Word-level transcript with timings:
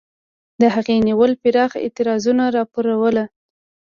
د 0.61 0.63
هغې 0.75 0.95
نیولو 1.07 1.39
پراخ 1.41 1.71
اعتراضونه 1.83 2.43
را 2.55 2.61
وپارول. 2.65 3.17